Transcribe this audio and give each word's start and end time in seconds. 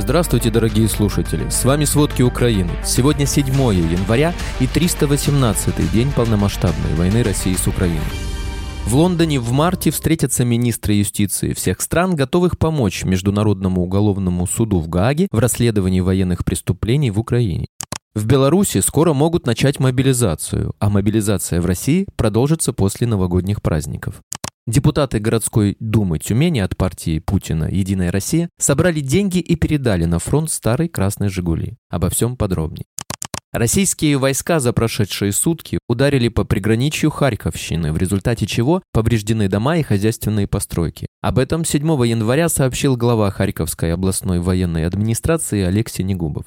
Здравствуйте, 0.00 0.50
дорогие 0.50 0.88
слушатели! 0.88 1.46
С 1.50 1.62
вами 1.62 1.84
«Сводки 1.84 2.22
Украины». 2.22 2.70
Сегодня 2.82 3.26
7 3.26 3.46
января 3.46 4.32
и 4.58 4.64
318-й 4.64 5.92
день 5.92 6.10
полномасштабной 6.10 6.94
войны 6.96 7.22
России 7.22 7.52
с 7.52 7.66
Украиной. 7.68 8.00
В 8.86 8.96
Лондоне 8.96 9.38
в 9.38 9.52
марте 9.52 9.90
встретятся 9.90 10.46
министры 10.46 10.94
юстиции 10.94 11.52
всех 11.52 11.82
стран, 11.82 12.16
готовых 12.16 12.58
помочь 12.58 13.04
Международному 13.04 13.82
уголовному 13.82 14.46
суду 14.46 14.80
в 14.80 14.88
Гааге 14.88 15.28
в 15.30 15.38
расследовании 15.38 16.00
военных 16.00 16.46
преступлений 16.46 17.10
в 17.10 17.20
Украине. 17.20 17.66
В 18.14 18.24
Беларуси 18.24 18.80
скоро 18.80 19.12
могут 19.12 19.44
начать 19.44 19.78
мобилизацию, 19.78 20.72
а 20.78 20.88
мобилизация 20.88 21.60
в 21.60 21.66
России 21.66 22.06
продолжится 22.16 22.72
после 22.72 23.06
новогодних 23.06 23.60
праздников. 23.60 24.22
Депутаты 24.70 25.18
городской 25.18 25.76
думы 25.80 26.20
Тюмени 26.20 26.60
от 26.60 26.76
партии 26.76 27.18
Путина 27.18 27.68
«Единая 27.68 28.12
Россия» 28.12 28.50
собрали 28.56 29.00
деньги 29.00 29.38
и 29.38 29.56
передали 29.56 30.04
на 30.04 30.20
фронт 30.20 30.48
старый 30.48 30.88
красный 30.88 31.28
«Жигули». 31.28 31.76
Обо 31.88 32.08
всем 32.08 32.36
подробнее. 32.36 32.84
Российские 33.52 34.16
войска 34.16 34.60
за 34.60 34.72
прошедшие 34.72 35.32
сутки 35.32 35.80
ударили 35.88 36.28
по 36.28 36.44
приграничью 36.44 37.10
Харьковщины, 37.10 37.92
в 37.92 37.96
результате 37.96 38.46
чего 38.46 38.80
повреждены 38.92 39.48
дома 39.48 39.78
и 39.78 39.82
хозяйственные 39.82 40.46
постройки. 40.46 41.08
Об 41.20 41.40
этом 41.40 41.64
7 41.64 41.84
января 42.06 42.48
сообщил 42.48 42.96
глава 42.96 43.32
Харьковской 43.32 43.92
областной 43.92 44.38
военной 44.38 44.86
администрации 44.86 45.64
Алексей 45.64 46.04
Негубов. 46.04 46.44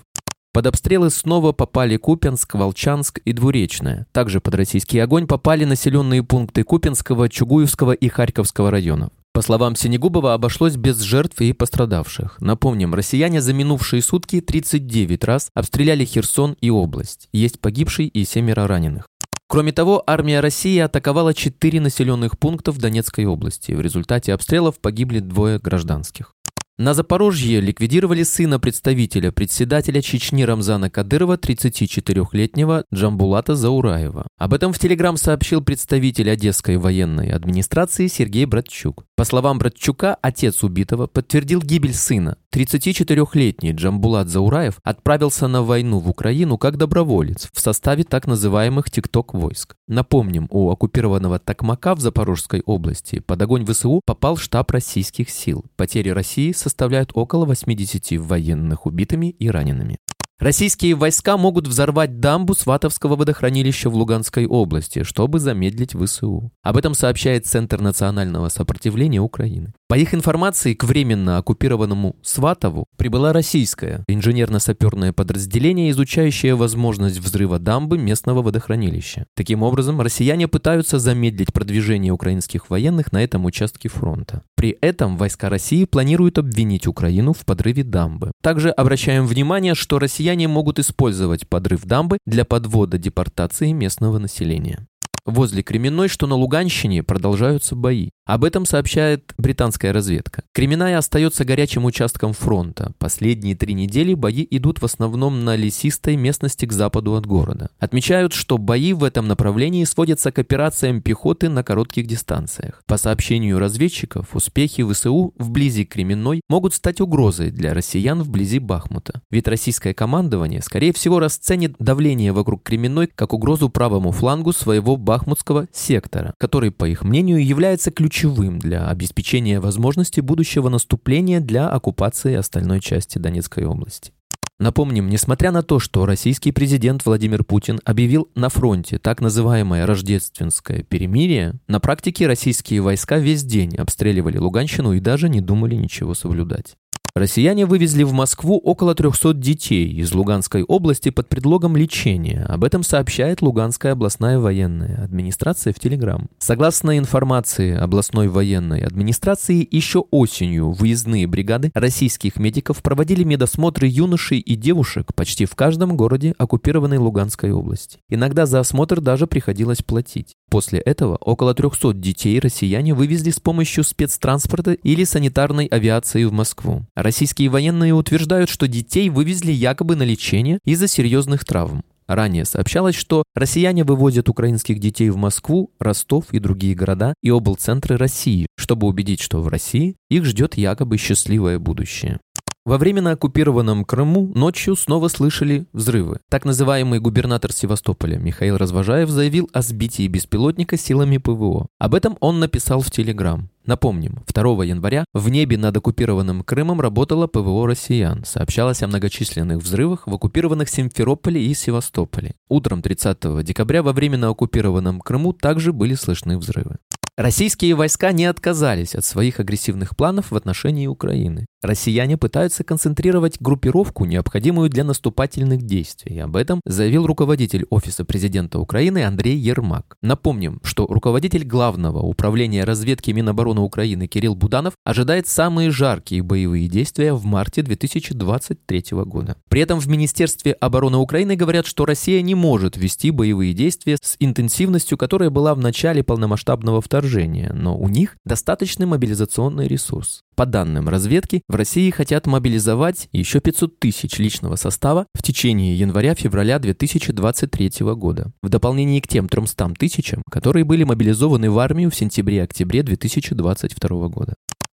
Под 0.54 0.68
обстрелы 0.68 1.10
снова 1.10 1.52
попали 1.52 1.98
Купенск, 1.98 2.54
Волчанск 2.54 3.18
и 3.26 3.34
Двуречная. 3.34 4.06
Также 4.12 4.40
под 4.40 4.54
российский 4.54 5.00
огонь 5.00 5.26
попали 5.26 5.66
населенные 5.66 6.22
пункты 6.22 6.64
Купенского, 6.64 7.28
Чугуевского 7.28 7.94
и 7.94 8.08
Харьковского 8.08 8.70
районов. 8.70 9.10
По 9.34 9.42
словам 9.42 9.76
Синегубова, 9.76 10.36
обошлось 10.36 10.76
без 10.76 11.00
жертв 11.00 11.42
и 11.42 11.54
пострадавших. 11.54 12.40
Напомним, 12.40 12.94
россияне 12.94 13.42
за 13.42 13.52
минувшие 13.52 14.04
сутки 14.04 14.42
39 14.42 15.24
раз 15.24 15.50
обстреляли 15.56 16.06
Херсон 16.06 16.56
и 16.62 16.70
область. 16.70 17.30
Есть 17.34 17.60
погибший 17.60 18.06
и 18.06 18.24
семеро 18.24 18.68
раненых. 18.68 19.08
Кроме 19.48 19.72
того, 19.72 20.04
армия 20.06 20.40
России 20.40 20.78
атаковала 20.78 21.34
четыре 21.34 21.82
населенных 21.82 22.38
пункта 22.38 22.72
в 22.72 22.78
Донецкой 22.78 23.26
области. 23.26 23.72
В 23.72 23.82
результате 23.82 24.36
обстрелов 24.36 24.80
погибли 24.80 25.18
двое 25.18 25.58
гражданских. 25.58 26.36
На 26.80 26.96
Запорожье 26.96 27.62
ликвидировали 27.62 28.24
сына 28.24 28.60
представителя 28.60 29.32
председателя 29.32 30.02
Чечни 30.02 30.42
Рамзана 30.42 30.90
Кадырова, 30.90 31.38
34-летнего 31.38 32.84
Джамбулата 32.92 33.56
Заураева. 33.56 34.26
Об 34.40 34.56
этом 34.56 34.74
в 34.74 34.80
Телеграм 34.80 35.16
сообщил 35.16 35.64
представитель 35.64 36.32
Одесской 36.32 36.78
военной 36.78 37.30
администрации 37.30 38.08
Сергей 38.08 38.46
Братчук. 38.46 39.06
По 39.16 39.24
словам 39.24 39.60
Братчука, 39.60 40.18
отец 40.24 40.64
убитого 40.64 41.06
подтвердил 41.06 41.62
гибель 41.62 41.94
сына. 41.94 42.38
34-летний 42.52 43.74
Джамбулат 43.74 44.30
Заураев 44.30 44.80
отправился 44.84 45.48
на 45.48 45.62
войну 45.62 46.00
в 46.00 46.10
Украину 46.10 46.58
как 46.58 46.78
доброволец 46.78 47.50
в 47.54 47.60
составе 47.60 48.04
так 48.04 48.26
называемых 48.26 48.90
«тикток-войск». 48.90 49.76
Напомним, 49.88 50.48
у 50.50 50.72
оккупированного 50.72 51.38
Токмака 51.38 51.94
в 51.94 52.00
Запорожской 52.00 52.62
области 52.66 53.20
под 53.20 53.42
огонь 53.42 53.66
ВСУ 53.66 54.02
попал 54.06 54.38
штаб 54.38 54.72
российских 54.72 55.30
сил. 55.30 55.66
Потери 55.76 56.10
России 56.10 56.52
составляют 56.64 57.12
около 57.14 57.46
80 57.46 58.20
военных 58.20 58.86
убитыми 58.86 59.30
и 59.30 59.50
ранеными. 59.50 59.98
Российские 60.40 60.96
войска 60.96 61.38
могут 61.38 61.68
взорвать 61.68 62.20
дамбу 62.20 62.54
Сватовского 62.54 63.16
водохранилища 63.16 63.90
в 63.90 63.96
Луганской 63.96 64.46
области, 64.46 65.04
чтобы 65.04 65.40
замедлить 65.40 65.94
ВСУ. 65.94 66.52
Об 66.64 66.76
этом 66.76 66.96
сообщает 66.96 67.46
Центр 67.46 67.80
национального 67.80 68.50
сопротивления 68.50 69.22
Украины. 69.22 69.74
По 69.94 69.98
их 70.00 70.16
информации, 70.16 70.74
к 70.74 70.86
временно 70.86 71.38
оккупированному 71.38 72.16
Сватову 72.24 72.88
прибыла 72.98 73.32
российское 73.32 74.04
инженерно-саперное 74.08 75.14
подразделение, 75.14 75.92
изучающее 75.92 76.56
возможность 76.56 77.20
взрыва 77.20 77.60
дамбы 77.60 78.00
местного 78.00 78.42
водохранилища. 78.42 79.28
Таким 79.36 79.62
образом, 79.62 80.02
россияне 80.02 80.48
пытаются 80.48 80.98
замедлить 80.98 81.54
продвижение 81.54 82.12
украинских 82.12 82.72
военных 82.72 83.12
на 83.12 83.24
этом 83.24 83.46
участке 83.46 83.88
фронта. 83.88 84.42
При 84.56 84.76
этом 84.82 85.16
войска 85.16 85.50
России 85.50 85.86
планируют 85.86 86.40
обвинить 86.40 86.88
Украину 86.88 87.34
в 87.34 87.46
подрыве 87.46 87.84
дамбы. 87.84 88.32
Также 88.42 88.72
обращаем 88.72 89.28
внимание, 89.28 89.76
что 89.76 90.00
россияне 90.00 90.48
могут 90.48 90.80
использовать 90.80 91.48
подрыв 91.48 91.84
дамбы 91.84 92.18
для 92.26 92.46
подвода 92.46 92.98
депортации 92.98 93.72
местного 93.74 94.18
населения. 94.18 94.88
Возле 95.26 95.64
Кременной, 95.64 96.10
что 96.10 96.28
на 96.28 96.36
Луганщине, 96.36 97.02
продолжаются 97.02 97.76
бои. 97.76 98.10
Об 98.26 98.44
этом 98.44 98.66
сообщает 98.66 99.34
британская 99.38 99.92
разведка. 99.92 100.44
Кременная 100.54 100.98
остается 100.98 101.44
горячим 101.44 101.84
участком 101.84 102.32
фронта. 102.32 102.94
Последние 102.98 103.56
три 103.56 103.74
недели 103.74 104.14
бои 104.14 104.48
идут 104.50 104.82
в 104.82 104.86
основном 104.86 105.44
на 105.44 105.58
лесистой 105.58 106.16
местности 106.16 106.66
к 106.66 106.72
западу 106.72 107.16
от 107.16 107.26
города. 107.26 107.70
Отмечают, 107.80 108.34
что 108.34 108.58
бои 108.58 108.94
в 108.94 109.04
этом 109.04 109.28
направлении 109.28 109.84
сводятся 109.84 110.32
к 110.32 110.40
операциям 110.40 111.02
пехоты 111.02 111.50
на 111.50 111.64
коротких 111.64 112.08
дистанциях. 112.08 112.82
По 112.86 112.98
сообщению 112.98 113.60
разведчиков, 113.60 114.36
успехи 114.36 114.90
ВСУ 114.90 115.34
вблизи 115.38 115.84
Кременной 115.84 116.42
могут 116.50 116.74
стать 116.74 117.02
угрозой 117.02 117.52
для 117.52 117.74
россиян 117.74 118.22
вблизи 118.22 118.60
Бахмута. 118.60 119.22
Ведь 119.32 119.48
российское 119.50 119.94
командование, 119.94 120.62
скорее 120.62 120.94
всего, 120.94 121.20
расценит 121.20 121.76
давление 121.80 122.32
вокруг 122.32 122.64
Кременной 122.64 123.08
как 123.08 123.34
угрозу 123.34 123.70
правому 123.70 124.12
флангу 124.12 124.54
своего 124.54 124.96
бахмутского 125.14 125.68
сектора, 125.72 126.34
который, 126.40 126.72
по 126.72 126.86
их 126.86 127.04
мнению, 127.04 127.46
является 127.46 127.92
ключевым 127.92 128.58
для 128.58 128.88
обеспечения 128.88 129.60
возможности 129.60 130.22
будущего 130.22 130.70
наступления 130.70 131.40
для 131.40 131.70
оккупации 131.70 132.34
остальной 132.34 132.80
части 132.80 133.20
Донецкой 133.20 133.66
области. 133.66 134.12
Напомним, 134.60 135.10
несмотря 135.10 135.52
на 135.52 135.62
то, 135.62 135.78
что 135.78 136.08
российский 136.08 136.52
президент 136.52 137.06
Владимир 137.06 137.44
Путин 137.44 137.80
объявил 137.86 138.28
на 138.34 138.50
фронте 138.50 138.98
так 138.98 139.22
называемое 139.22 139.86
рождественское 139.86 140.82
перемирие, 140.82 141.60
на 141.68 141.80
практике 141.80 142.26
российские 142.26 142.82
войска 142.82 143.20
весь 143.20 143.44
день 143.44 143.76
обстреливали 143.76 144.40
Луганщину 144.40 144.94
и 144.94 145.00
даже 145.00 145.30
не 145.30 145.42
думали 145.42 145.76
ничего 145.76 146.16
соблюдать. 146.16 146.76
Россияне 147.16 147.68
вывезли 147.68 148.02
в 148.02 148.12
Москву 148.12 148.58
около 148.58 148.96
300 148.96 149.36
детей 149.36 149.88
из 149.88 150.14
Луганской 150.14 150.64
области 150.64 151.12
под 151.12 151.30
предлогом 151.30 151.78
лечения. 151.78 152.44
Об 152.50 152.64
этом 152.64 152.82
сообщает 152.82 153.44
Луганская 153.44 153.92
областная 153.92 154.40
военная 154.40 155.04
администрация 155.04 155.74
в 155.74 155.80
Телеграм. 155.80 156.28
Согласно 156.40 156.98
информации 156.98 157.78
областной 157.78 158.30
военной 158.30 158.84
администрации, 158.84 159.68
еще 159.70 160.06
осенью 160.10 160.72
выездные 160.72 161.28
бригады 161.28 161.70
российских 161.76 162.38
медиков 162.38 162.82
проводили 162.82 163.24
медосмотры 163.24 163.86
юношей 163.86 164.40
и 164.40 164.56
девушек 164.56 165.14
почти 165.14 165.46
в 165.46 165.54
каждом 165.54 165.96
городе 165.96 166.34
оккупированной 166.40 166.98
Луганской 166.98 167.52
области. 167.52 168.00
Иногда 168.10 168.48
за 168.48 168.60
осмотр 168.60 169.02
даже 169.02 169.28
приходилось 169.28 169.84
платить. 169.84 170.34
После 170.54 170.82
этого 170.82 171.16
около 171.16 171.56
300 171.56 171.96
детей 171.96 172.40
россияне 172.40 172.94
вывезли 172.94 173.32
с 173.32 173.40
помощью 173.40 173.84
спецтранспорта 173.84 174.74
или 174.74 175.04
санитарной 175.04 175.66
авиации 175.66 176.26
в 176.26 176.32
Москву. 176.32 176.86
Российские 176.94 177.50
военные 177.50 177.96
утверждают, 177.96 178.52
что 178.52 178.68
детей 178.68 179.10
вывезли 179.10 179.52
якобы 179.52 179.96
на 179.96 180.04
лечение 180.04 180.60
из-за 180.64 180.88
серьезных 180.88 181.44
травм. 181.44 181.82
Ранее 182.06 182.46
сообщалось, 182.46 182.94
что 182.94 183.24
россияне 183.34 183.84
вывозят 183.84 184.30
украинских 184.30 184.78
детей 184.78 185.10
в 185.10 185.18
Москву, 185.18 185.72
Ростов 185.80 186.26
и 186.32 186.38
другие 186.38 186.76
города 186.76 187.16
и 187.24 187.32
облцентры 187.32 187.98
России, 187.98 188.46
чтобы 188.56 188.86
убедить, 188.86 189.22
что 189.22 189.42
в 189.42 189.48
России 189.48 189.96
их 190.12 190.24
ждет 190.24 190.56
якобы 190.56 191.00
счастливое 191.00 191.58
будущее. 191.58 192.20
Во 192.66 192.78
временно 192.78 193.12
оккупированном 193.12 193.84
Крыму 193.84 194.32
ночью 194.34 194.78
снова 194.78 195.10
слышали 195.10 195.66
взрывы. 195.74 196.22
Так 196.30 196.46
называемый 196.46 197.02
губернатор 197.02 197.52
Севастополя 197.52 198.18
Михаил 198.18 198.56
Развожаев 198.56 199.10
заявил 199.10 199.50
о 199.52 199.62
сбитии 199.62 200.08
беспилотника 200.08 200.78
силами 200.78 201.18
ПВО. 201.18 201.68
Об 201.78 201.94
этом 201.94 202.16
он 202.22 202.40
написал 202.40 202.80
в 202.80 202.90
Телеграм. 202.90 203.50
Напомним, 203.66 204.24
2 204.34 204.64
января 204.64 205.04
в 205.14 205.28
небе 205.28 205.58
над 205.58 205.76
оккупированным 205.76 206.44
Крымом 206.44 206.80
работало 206.80 207.28
ПВО 207.28 207.68
россиян. 207.68 208.24
Сообщалось 208.24 208.82
о 208.82 208.88
многочисленных 208.88 209.58
взрывах 209.58 210.08
в 210.08 210.14
оккупированных 210.14 210.70
Симферополе 210.70 211.46
и 211.46 211.54
Севастополе. 211.54 212.34
Утром 212.48 212.82
30 212.82 213.44
декабря 213.44 213.84
во 213.84 213.92
временно 213.92 214.30
оккупированном 214.30 215.02
Крыму 215.02 215.34
также 215.34 215.74
были 215.74 215.96
слышны 215.96 216.38
взрывы. 216.38 216.78
Российские 217.18 217.76
войска 217.76 218.12
не 218.14 218.26
отказались 218.26 218.96
от 218.96 219.04
своих 219.04 219.40
агрессивных 219.40 219.96
планов 219.96 220.32
в 220.32 220.36
отношении 220.36 220.88
Украины. 220.88 221.46
Россияне 221.64 222.18
пытаются 222.18 222.66
концентрировать 222.66 223.38
группировку, 223.40 224.04
необходимую 224.04 224.70
для 224.70 224.84
наступательных 224.84 225.62
действий. 225.62 226.20
Об 226.20 226.36
этом 226.36 226.60
заявил 226.66 227.08
руководитель 227.08 227.66
Офиса 227.70 228.04
президента 228.04 228.60
Украины 228.60 229.06
Андрей 229.06 229.38
Ермак. 229.38 229.96
Напомним, 230.02 230.60
что 230.64 230.86
руководитель 230.86 231.46
Главного 231.46 232.00
управления 232.00 232.66
разведки 232.66 233.12
Минобороны 233.12 233.62
Украины 233.62 234.08
Кирилл 234.08 234.36
Буданов 234.36 234.74
ожидает 234.84 235.28
самые 235.28 235.72
жаркие 235.72 236.22
боевые 236.22 236.68
действия 236.68 237.14
в 237.14 237.24
марте 237.24 237.62
2023 237.62 238.84
года. 239.06 239.38
При 239.50 239.62
этом 239.62 239.80
в 239.80 239.88
Министерстве 239.88 240.52
обороны 240.52 240.98
Украины 240.98 241.38
говорят, 241.38 241.66
что 241.66 241.86
Россия 241.86 242.22
не 242.22 242.36
может 242.36 242.76
вести 242.76 243.10
боевые 243.10 243.54
действия 243.54 243.98
с 244.02 244.18
интенсивностью, 244.20 244.98
которая 244.98 245.30
была 245.30 245.56
в 245.56 245.60
начале 245.60 246.04
полномасштабного 246.04 246.82
вторжения, 246.82 247.54
но 247.54 247.78
у 247.78 247.88
них 247.88 248.18
достаточный 248.26 248.86
мобилизационный 248.86 249.70
ресурс. 249.70 250.24
По 250.36 250.48
данным 250.48 250.90
разведки, 250.90 251.44
В 251.48 251.56
России 251.56 251.92
хотят 251.92 252.26
мобилизовать 252.26 253.08
еще 253.12 253.40
500 253.40 253.80
тысяч 253.80 254.18
личного 254.18 254.56
состава 254.56 255.06
в 255.14 255.22
течение 255.22 255.78
января-февраля 255.78 256.58
2023 256.58 257.72
года, 257.96 258.32
в 258.42 258.50
дополнение 258.50 259.02
к 259.02 259.08
тем 259.08 259.30
300 259.30 259.74
тысячам, 259.78 260.24
которые 260.32 260.64
были 260.64 260.84
мобилизованы 260.84 261.52
в 261.52 261.60
армию 261.60 261.92
в 261.92 261.96
сентябре-октябре 261.96 262.82
2022 262.82 264.08
года. 264.08 264.34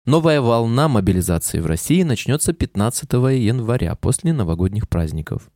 Новая 0.06 0.42
волна 0.42 0.88
мобилизации 0.88 1.60
в 1.60 1.66
России 1.66 2.04
начнется 2.04 2.52
15 2.52 3.14
января 3.14 3.96
после 3.96 4.34
новогодних 4.34 4.90
праздников. 4.90 5.50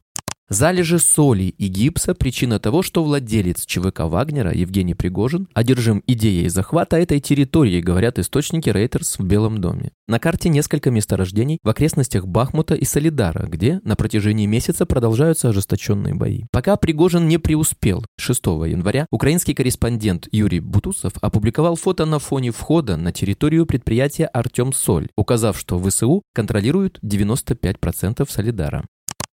Залежи 0.49 0.97
соли 0.97 1.53
и 1.57 1.67
гипса– 1.67 2.13
причина 2.15 2.57
того, 2.57 2.81
что 2.81 3.03
владелец 3.03 3.65
ЧВК 3.65 4.01
Вагнера 4.05 4.53
Евгений 4.53 4.93
Пригожин 4.93 5.49
одержим 5.53 6.01
идеей 6.07 6.47
захвата 6.47 6.95
этой 6.95 7.19
территории, 7.19 7.81
говорят 7.81 8.17
источники 8.17 8.69
Рейтерс 8.69 9.19
в 9.19 9.25
Белом 9.25 9.57
доме. 9.57 9.91
На 10.07 10.19
карте 10.19 10.47
несколько 10.47 10.89
месторождений 10.89 11.59
в 11.63 11.67
окрестностях 11.67 12.25
Бахмута 12.25 12.75
и 12.75 12.85
Солидара, 12.85 13.45
где 13.45 13.81
на 13.83 13.97
протяжении 13.97 14.45
месяца 14.45 14.85
продолжаются 14.85 15.49
ожесточенные 15.49 16.13
бои. 16.13 16.43
Пока 16.49 16.77
Пригожин 16.77 17.27
не 17.27 17.39
преуспел, 17.39 18.05
6 18.17 18.45
января 18.45 19.05
украинский 19.11 19.53
корреспондент 19.53 20.29
Юрий 20.31 20.61
Бутусов 20.61 21.11
опубликовал 21.19 21.75
фото 21.75 22.05
на 22.05 22.19
фоне 22.19 22.51
входа 22.51 22.95
на 22.95 23.11
территорию 23.11 23.65
предприятия 23.65 24.27
«Артем 24.27 24.71
Соль», 24.71 25.09
указав, 25.17 25.59
что 25.59 25.77
ВСУ 25.77 26.21
контролируют 26.33 26.99
95% 27.03 28.25
Солидара. 28.29 28.85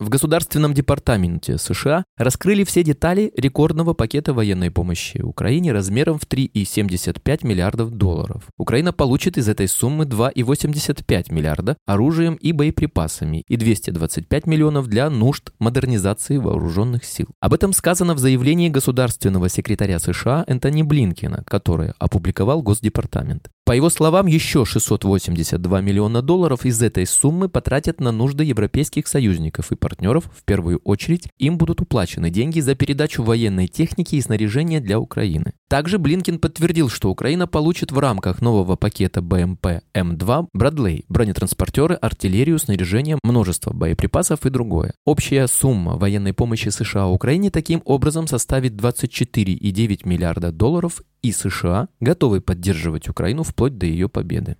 В 0.01 0.09
Государственном 0.09 0.73
департаменте 0.73 1.59
США 1.59 2.05
раскрыли 2.17 2.65
все 2.65 2.83
детали 2.83 3.31
рекордного 3.37 3.93
пакета 3.93 4.33
военной 4.33 4.71
помощи 4.71 5.19
Украине 5.19 5.73
размером 5.73 6.19
в 6.19 6.23
3,75 6.23 7.47
миллиардов 7.47 7.91
долларов. 7.91 8.45
Украина 8.57 8.95
получит 8.95 9.37
из 9.37 9.47
этой 9.47 9.69
суммы 9.69 10.07
2,85 10.07 11.31
миллиарда 11.31 11.77
оружием 11.85 12.37
и 12.37 12.53
боеприпасами 12.53 13.45
и 13.47 13.57
225 13.57 14.47
миллионов 14.47 14.87
для 14.87 15.11
нужд 15.11 15.53
модернизации 15.59 16.39
вооруженных 16.39 17.05
сил. 17.05 17.27
Об 17.39 17.53
этом 17.53 17.75
сказано 17.75 18.15
в 18.15 18.19
заявлении 18.19 18.71
государственного 18.71 19.51
секретаря 19.51 19.99
США 19.99 20.45
Энтони 20.47 20.81
Блинкина, 20.81 21.45
которое 21.47 21.93
опубликовал 21.99 22.63
Госдепартамент. 22.63 23.51
По 23.71 23.73
его 23.73 23.89
словам, 23.89 24.27
еще 24.27 24.65
682 24.65 25.81
миллиона 25.81 26.23
долларов 26.23 26.67
из 26.67 26.83
этой 26.83 27.07
суммы 27.07 27.49
потратят 27.49 28.01
на 28.01 28.11
нужды 28.11 28.43
европейских 28.43 29.07
союзников 29.07 29.71
и 29.71 29.77
партнеров. 29.77 30.25
В 30.37 30.43
первую 30.43 30.81
очередь 30.83 31.29
им 31.39 31.57
будут 31.57 31.81
уплачены 31.81 32.31
деньги 32.31 32.59
за 32.59 32.75
передачу 32.75 33.23
военной 33.23 33.69
техники 33.69 34.17
и 34.17 34.21
снаряжения 34.21 34.81
для 34.81 34.99
Украины. 34.99 35.53
Также 35.69 36.01
Блинкин 36.01 36.41
подтвердил, 36.41 36.89
что 36.89 37.11
Украина 37.11 37.47
получит 37.47 37.93
в 37.93 37.99
рамках 38.01 38.43
нового 38.43 38.75
пакета 38.75 39.23
БМП 39.23 39.85
М2 39.95 40.49
Брадлей, 40.53 41.05
бронетранспортеры, 41.09 41.95
артиллерию, 41.95 42.59
снаряжение, 42.59 43.21
множество 43.23 43.73
боеприпасов 43.73 44.47
и 44.47 44.51
другое. 44.51 44.95
Общая 45.05 45.47
сумма 45.47 45.97
военной 45.97 46.33
помощи 46.33 46.71
США 46.71 47.07
Украине 47.07 47.53
таким 47.53 47.83
образом 47.85 48.27
составит 48.27 48.73
24,9 48.73 50.09
миллиарда 50.09 50.51
долларов 50.51 51.03
и 51.23 51.33
США 51.33 51.89
готовы 52.01 52.41
поддерживать 52.41 53.09
Украину 53.09 53.43
вплоть 53.43 53.79
до 53.79 53.87
ее 53.87 54.09
победы. 54.09 54.57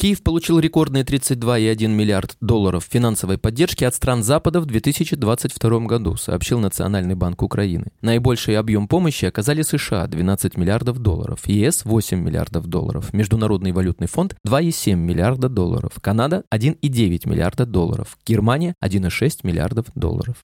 Киев 0.00 0.22
получил 0.22 0.58
рекордные 0.58 1.04
32,1 1.04 1.88
миллиард 1.88 2.34
долларов 2.40 2.86
финансовой 2.88 3.36
поддержки 3.36 3.84
от 3.84 3.94
стран 3.94 4.22
Запада 4.22 4.62
в 4.62 4.64
2022 4.64 5.80
году, 5.80 6.16
сообщил 6.16 6.58
Национальный 6.58 7.14
банк 7.14 7.42
Украины. 7.42 7.92
Наибольший 8.00 8.56
объем 8.56 8.88
помощи 8.88 9.26
оказали 9.26 9.60
США– 9.60 10.06
12 10.08 10.56
миллиардов 10.56 11.00
долларов, 11.00 11.46
ЕС– 11.46 11.82
8 11.84 12.18
миллиардов 12.18 12.66
долларов, 12.66 13.12
Международный 13.12 13.72
валютный 13.72 14.06
фонд– 14.06 14.34
2,7 14.48 14.94
миллиарда 14.94 15.50
долларов, 15.50 15.92
Канада– 16.00 16.44
1,9 16.50 17.28
миллиарда 17.28 17.66
долларов, 17.66 18.16
Германия– 18.24 18.72
1,6 18.82 19.40
миллиардов 19.42 19.84
долларов. 19.94 20.36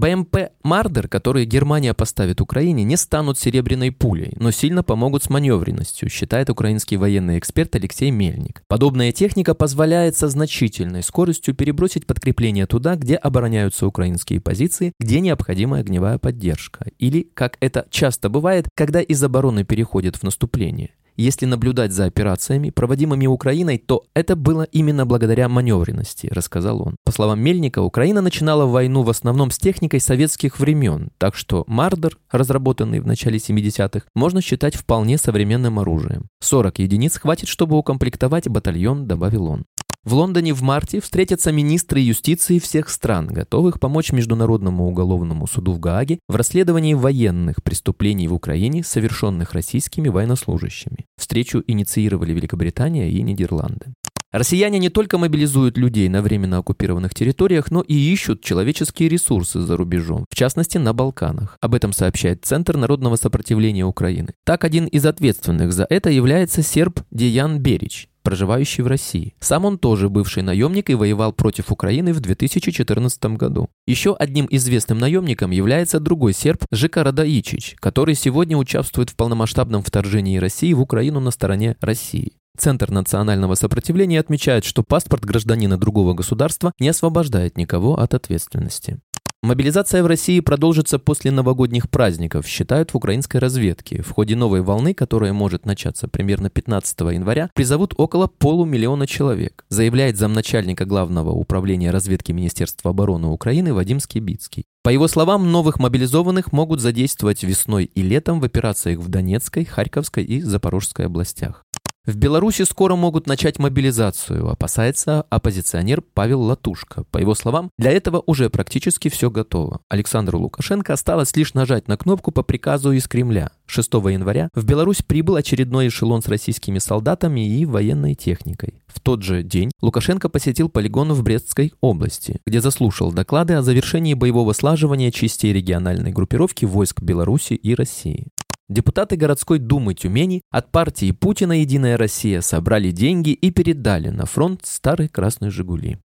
БМП 0.00 0.48
«Мардер», 0.62 1.08
которые 1.08 1.44
Германия 1.44 1.92
поставит 1.92 2.40
Украине, 2.40 2.84
не 2.84 2.96
станут 2.96 3.38
серебряной 3.38 3.92
пулей, 3.92 4.32
но 4.36 4.50
сильно 4.50 4.82
помогут 4.82 5.24
с 5.24 5.28
маневренностью, 5.28 6.08
считает 6.08 6.48
украинский 6.48 6.96
военный 6.96 7.38
эксперт 7.38 7.76
Алексей 7.76 8.10
Мельник. 8.10 8.62
Подобная 8.66 9.12
техника 9.12 9.54
позволяет 9.54 10.16
со 10.16 10.30
значительной 10.30 11.02
скоростью 11.02 11.54
перебросить 11.54 12.06
подкрепление 12.06 12.66
туда, 12.66 12.96
где 12.96 13.14
обороняются 13.14 13.86
украинские 13.86 14.40
позиции, 14.40 14.94
где 14.98 15.20
необходима 15.20 15.76
огневая 15.76 16.16
поддержка. 16.16 16.86
Или, 16.98 17.28
как 17.34 17.58
это 17.60 17.86
часто 17.90 18.30
бывает, 18.30 18.68
когда 18.74 19.02
из 19.02 19.22
обороны 19.22 19.64
переходит 19.64 20.16
в 20.16 20.22
наступление. 20.22 20.92
Если 21.20 21.44
наблюдать 21.44 21.92
за 21.92 22.06
операциями, 22.06 22.70
проводимыми 22.70 23.26
Украиной, 23.26 23.76
то 23.76 24.04
это 24.14 24.36
было 24.36 24.62
именно 24.62 25.04
благодаря 25.04 25.50
маневренности, 25.50 26.28
рассказал 26.28 26.80
он. 26.80 26.96
По 27.04 27.12
словам 27.12 27.40
Мельника, 27.40 27.82
Украина 27.82 28.22
начинала 28.22 28.64
войну 28.64 29.02
в 29.02 29.10
основном 29.10 29.50
с 29.50 29.58
техникой 29.58 30.00
советских 30.00 30.58
времен, 30.58 31.10
так 31.18 31.34
что 31.34 31.64
Мардер, 31.66 32.16
разработанный 32.30 33.00
в 33.00 33.06
начале 33.06 33.36
70-х, 33.36 34.06
можно 34.14 34.40
считать 34.40 34.76
вполне 34.76 35.18
современным 35.18 35.78
оружием. 35.78 36.28
40 36.40 36.78
единиц 36.78 37.18
хватит, 37.18 37.50
чтобы 37.50 37.76
укомплектовать 37.76 38.48
батальон, 38.48 39.06
добавил 39.06 39.48
он. 39.48 39.66
В 40.02 40.14
Лондоне 40.14 40.54
в 40.54 40.62
марте 40.62 40.98
встретятся 40.98 41.52
министры 41.52 42.00
юстиции 42.00 42.58
всех 42.58 42.88
стран, 42.88 43.26
готовых 43.26 43.78
помочь 43.78 44.12
Международному 44.12 44.88
уголовному 44.88 45.46
суду 45.46 45.72
в 45.72 45.78
Гааге 45.78 46.20
в 46.26 46.36
расследовании 46.36 46.94
военных 46.94 47.62
преступлений 47.62 48.26
в 48.26 48.32
Украине, 48.32 48.82
совершенных 48.82 49.52
российскими 49.52 50.08
военнослужащими. 50.08 51.04
Встречу 51.18 51.62
инициировали 51.66 52.32
Великобритания 52.32 53.10
и 53.10 53.20
Нидерланды. 53.20 53.92
Россияне 54.32 54.78
не 54.78 54.88
только 54.88 55.18
мобилизуют 55.18 55.76
людей 55.76 56.08
на 56.08 56.22
временно 56.22 56.58
оккупированных 56.58 57.12
территориях, 57.14 57.70
но 57.70 57.82
и 57.82 57.94
ищут 57.94 58.42
человеческие 58.42 59.10
ресурсы 59.10 59.60
за 59.60 59.76
рубежом, 59.76 60.24
в 60.30 60.34
частности 60.34 60.78
на 60.78 60.94
Балканах. 60.94 61.58
Об 61.60 61.74
этом 61.74 61.92
сообщает 61.92 62.44
Центр 62.44 62.76
народного 62.78 63.16
сопротивления 63.16 63.84
Украины. 63.84 64.32
Так, 64.46 64.64
один 64.64 64.86
из 64.86 65.04
ответственных 65.04 65.74
за 65.74 65.84
это 65.90 66.08
является 66.10 66.62
серб 66.62 67.00
Деян 67.10 67.58
Берич 67.58 68.09
проживающий 68.22 68.82
в 68.82 68.86
России. 68.86 69.34
Сам 69.40 69.64
он 69.64 69.78
тоже 69.78 70.08
бывший 70.08 70.42
наемник 70.42 70.90
и 70.90 70.94
воевал 70.94 71.32
против 71.32 71.72
Украины 71.72 72.12
в 72.12 72.20
2014 72.20 73.36
году. 73.36 73.68
Еще 73.86 74.14
одним 74.14 74.46
известным 74.50 74.98
наемником 74.98 75.50
является 75.50 76.00
другой 76.00 76.32
серб 76.32 76.64
Жика 76.70 77.04
Радаичич, 77.04 77.76
который 77.80 78.14
сегодня 78.14 78.56
участвует 78.56 79.10
в 79.10 79.16
полномасштабном 79.16 79.82
вторжении 79.82 80.38
России 80.38 80.72
в 80.72 80.80
Украину 80.80 81.20
на 81.20 81.30
стороне 81.30 81.76
России. 81.80 82.32
Центр 82.58 82.90
национального 82.90 83.54
сопротивления 83.54 84.20
отмечает, 84.20 84.64
что 84.64 84.82
паспорт 84.82 85.24
гражданина 85.24 85.78
другого 85.78 86.12
государства 86.12 86.72
не 86.78 86.88
освобождает 86.88 87.56
никого 87.56 87.98
от 87.98 88.12
ответственности. 88.12 88.98
Мобилизация 89.42 90.02
в 90.02 90.06
России 90.06 90.38
продолжится 90.40 90.98
после 90.98 91.30
новогодних 91.30 91.88
праздников, 91.88 92.46
считают 92.46 92.90
в 92.90 92.96
украинской 92.98 93.38
разведке. 93.38 94.02
В 94.02 94.10
ходе 94.10 94.36
новой 94.36 94.60
волны, 94.60 94.92
которая 94.92 95.32
может 95.32 95.64
начаться 95.64 96.08
примерно 96.08 96.50
15 96.50 97.00
января, 97.12 97.48
призовут 97.54 97.94
около 97.96 98.26
полумиллиона 98.26 99.06
человек, 99.06 99.64
заявляет 99.70 100.18
замначальника 100.18 100.84
Главного 100.84 101.30
управления 101.30 101.90
разведки 101.90 102.32
Министерства 102.32 102.90
обороны 102.90 103.28
Украины 103.28 103.72
Вадим 103.72 103.98
Скибицкий. 104.00 104.66
По 104.82 104.90
его 104.90 105.08
словам, 105.08 105.50
новых 105.50 105.78
мобилизованных 105.78 106.52
могут 106.52 106.80
задействовать 106.80 107.42
весной 107.42 107.84
и 107.86 108.02
летом 108.02 108.40
в 108.40 108.44
операциях 108.44 108.98
в 108.98 109.08
Донецкой, 109.08 109.64
Харьковской 109.64 110.22
и 110.22 110.42
Запорожской 110.42 111.06
областях. 111.06 111.64
В 112.10 112.16
Беларуси 112.16 112.62
скоро 112.62 112.96
могут 112.96 113.28
начать 113.28 113.60
мобилизацию, 113.60 114.48
опасается 114.48 115.22
оппозиционер 115.30 116.02
Павел 116.02 116.42
Латушко. 116.42 117.04
По 117.12 117.18
его 117.18 117.36
словам, 117.36 117.70
для 117.78 117.92
этого 117.92 118.20
уже 118.26 118.50
практически 118.50 119.08
все 119.08 119.30
готово. 119.30 119.78
Александру 119.88 120.40
Лукашенко 120.40 120.92
осталось 120.92 121.36
лишь 121.36 121.54
нажать 121.54 121.86
на 121.86 121.96
кнопку 121.96 122.32
по 122.32 122.42
приказу 122.42 122.90
из 122.90 123.06
Кремля. 123.06 123.52
6 123.66 123.92
января 123.92 124.48
в 124.54 124.64
Беларусь 124.64 125.02
прибыл 125.02 125.36
очередной 125.36 125.86
эшелон 125.86 126.20
с 126.20 126.26
российскими 126.26 126.80
солдатами 126.80 127.48
и 127.48 127.64
военной 127.64 128.16
техникой. 128.16 128.82
В 128.88 128.98
тот 128.98 129.22
же 129.22 129.44
день 129.44 129.70
Лукашенко 129.80 130.28
посетил 130.28 130.68
полигон 130.68 131.12
в 131.12 131.22
Брестской 131.22 131.72
области, 131.80 132.40
где 132.44 132.60
заслушал 132.60 133.12
доклады 133.12 133.54
о 133.54 133.62
завершении 133.62 134.14
боевого 134.14 134.52
слаживания 134.52 135.12
частей 135.12 135.52
региональной 135.52 136.10
группировки 136.10 136.64
войск 136.64 137.02
Беларуси 137.02 137.52
и 137.52 137.76
России. 137.76 138.26
Депутаты 138.70 139.16
городской 139.16 139.58
думы 139.58 139.94
Тюмени 139.94 140.42
от 140.48 140.70
партии 140.70 141.10
Путина 141.10 141.60
«Единая 141.60 141.96
Россия» 141.96 142.40
собрали 142.40 142.92
деньги 142.92 143.30
и 143.30 143.50
передали 143.50 144.10
на 144.10 144.26
фронт 144.26 144.60
старый 144.64 145.08
красный 145.08 145.50
«Жигули». 145.50 145.98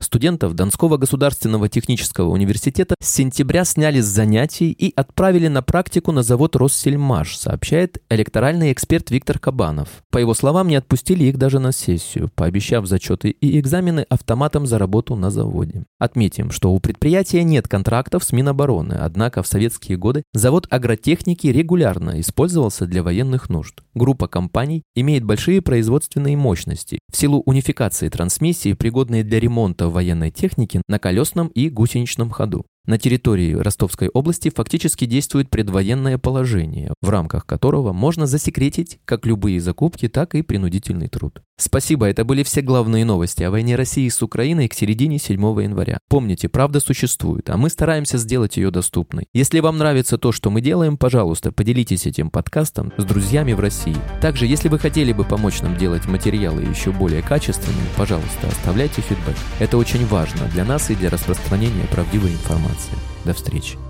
Студентов 0.00 0.54
Донского 0.54 0.96
государственного 0.96 1.68
технического 1.68 2.28
университета 2.30 2.94
с 3.00 3.12
сентября 3.12 3.64
сняли 3.64 4.00
с 4.00 4.06
занятий 4.06 4.70
и 4.70 4.92
отправили 4.94 5.48
на 5.48 5.60
практику 5.60 6.12
на 6.12 6.22
завод 6.22 6.54
«Россельмаш», 6.54 7.36
сообщает 7.36 8.00
электоральный 8.08 8.72
эксперт 8.72 9.10
Виктор 9.10 9.40
Кабанов. 9.40 9.88
По 10.10 10.18
его 10.18 10.34
словам, 10.34 10.68
не 10.68 10.76
отпустили 10.76 11.24
их 11.24 11.36
даже 11.36 11.58
на 11.58 11.72
сессию, 11.72 12.30
пообещав 12.36 12.86
зачеты 12.86 13.30
и 13.30 13.58
экзамены 13.58 14.06
автоматом 14.08 14.66
за 14.66 14.78
работу 14.78 15.16
на 15.16 15.30
заводе. 15.30 15.82
Отметим, 15.98 16.52
что 16.52 16.72
у 16.72 16.78
предприятия 16.78 17.42
нет 17.42 17.66
контрактов 17.66 18.22
с 18.22 18.30
Минобороны, 18.30 18.94
однако 18.94 19.42
в 19.42 19.48
советские 19.48 19.98
годы 19.98 20.22
завод 20.32 20.68
агротехники 20.70 21.48
регулярно 21.48 22.20
использовался 22.20 22.86
для 22.86 23.02
военных 23.02 23.50
нужд. 23.50 23.82
Группа 23.94 24.28
компаний 24.28 24.84
имеет 24.94 25.24
большие 25.24 25.60
производственные 25.60 26.36
мощности. 26.36 27.00
В 27.12 27.16
силу 27.16 27.42
унификации 27.46 28.08
трансмиссии, 28.08 28.74
пригодные 28.74 29.24
для 29.24 29.40
ремонта 29.40 29.87
военной 29.90 30.30
техники 30.30 30.82
на 30.88 30.98
колесном 30.98 31.48
и 31.48 31.68
гусеничном 31.68 32.30
ходу. 32.30 32.66
На 32.88 32.96
территории 32.96 33.52
Ростовской 33.52 34.08
области 34.08 34.48
фактически 34.48 35.04
действует 35.04 35.50
предвоенное 35.50 36.16
положение, 36.16 36.94
в 37.02 37.10
рамках 37.10 37.44
которого 37.44 37.92
можно 37.92 38.26
засекретить 38.26 38.98
как 39.04 39.26
любые 39.26 39.60
закупки, 39.60 40.08
так 40.08 40.34
и 40.34 40.40
принудительный 40.40 41.08
труд. 41.08 41.42
Спасибо, 41.58 42.06
это 42.06 42.24
были 42.24 42.44
все 42.44 42.62
главные 42.62 43.04
новости 43.04 43.42
о 43.42 43.50
войне 43.50 43.76
России 43.76 44.08
с 44.08 44.22
Украиной 44.22 44.68
к 44.68 44.74
середине 44.74 45.18
7 45.18 45.38
января. 45.60 45.98
Помните, 46.08 46.48
правда 46.48 46.80
существует, 46.80 47.50
а 47.50 47.58
мы 47.58 47.68
стараемся 47.68 48.16
сделать 48.16 48.56
ее 48.56 48.70
доступной. 48.70 49.26
Если 49.34 49.60
вам 49.60 49.76
нравится 49.76 50.16
то, 50.16 50.32
что 50.32 50.48
мы 50.50 50.62
делаем, 50.62 50.96
пожалуйста, 50.96 51.52
поделитесь 51.52 52.06
этим 52.06 52.30
подкастом 52.30 52.92
с 52.96 53.04
друзьями 53.04 53.52
в 53.52 53.60
России. 53.60 53.96
Также, 54.22 54.46
если 54.46 54.68
вы 54.68 54.78
хотели 54.78 55.12
бы 55.12 55.24
помочь 55.24 55.60
нам 55.60 55.76
делать 55.76 56.06
материалы 56.06 56.62
еще 56.62 56.90
более 56.90 57.20
качественными, 57.20 57.88
пожалуйста, 57.98 58.46
оставляйте 58.46 59.02
фидбэк. 59.02 59.36
Это 59.58 59.76
очень 59.76 60.06
важно 60.06 60.46
для 60.54 60.64
нас 60.64 60.88
и 60.88 60.94
для 60.94 61.10
распространения 61.10 61.84
правдивой 61.90 62.32
информации. 62.78 62.98
До 63.24 63.34
встречи. 63.34 63.87